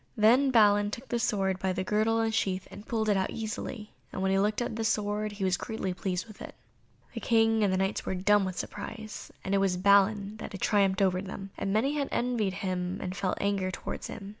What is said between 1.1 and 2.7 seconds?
sword by the girdle and sheath,